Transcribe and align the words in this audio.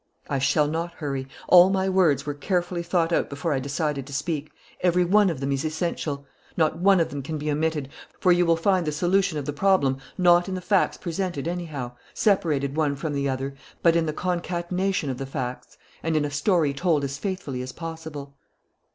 "I 0.27 0.39
shall 0.39 0.67
not 0.67 0.93
hurry. 0.95 1.27
All 1.47 1.69
my 1.69 1.87
words 1.87 2.25
were 2.25 2.33
carefully 2.33 2.81
thought 2.81 3.13
out 3.13 3.29
before 3.29 3.53
I 3.53 3.59
decided 3.59 4.07
to 4.07 4.13
speak. 4.13 4.51
Every 4.79 5.05
one 5.05 5.29
of 5.29 5.39
them 5.39 5.51
is 5.51 5.63
essential. 5.63 6.25
Not 6.57 6.79
one 6.79 6.99
of 6.99 7.09
them 7.09 7.21
can 7.21 7.37
be 7.37 7.51
omitted, 7.51 7.87
for 8.19 8.31
you 8.31 8.43
will 8.43 8.55
find 8.55 8.87
the 8.87 8.91
solution 8.91 9.37
of 9.37 9.45
the 9.45 9.53
problem 9.53 9.99
not 10.17 10.49
in 10.49 10.59
facts 10.59 10.97
presented 10.97 11.47
anyhow, 11.47 11.91
separated 12.15 12.75
one 12.75 12.95
from 12.95 13.13
the 13.13 13.29
other, 13.29 13.53
but 13.83 13.95
in 13.95 14.07
the 14.07 14.11
concatenation 14.13 15.11
of 15.11 15.19
the 15.19 15.27
facts, 15.27 15.77
and 16.01 16.17
in 16.17 16.25
a 16.25 16.31
story 16.31 16.73
told 16.73 17.03
as 17.03 17.19
faithfully 17.19 17.61
as 17.61 17.71
possible." 17.71 18.33